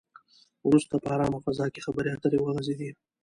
وروسته 0.67 0.93
په 1.03 1.07
ارامه 1.15 1.39
فضا 1.45 1.65
کې 1.73 1.83
خبرې 1.85 2.09
اترې 2.15 2.39
وغځېدې. 2.41 2.89